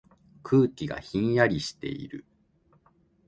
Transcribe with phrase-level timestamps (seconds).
[0.41, 2.25] 空気がひんやりしている。